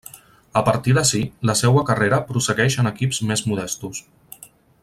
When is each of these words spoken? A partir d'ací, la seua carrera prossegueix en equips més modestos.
A 0.61 0.63
partir 0.69 0.95
d'ací, 0.97 1.21
la 1.51 1.55
seua 1.59 1.85
carrera 1.91 2.21
prossegueix 2.31 2.81
en 2.85 2.93
equips 2.93 3.23
més 3.33 3.45
modestos. 3.53 4.05